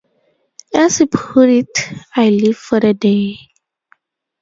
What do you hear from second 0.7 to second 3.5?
As he put it, I live for the day.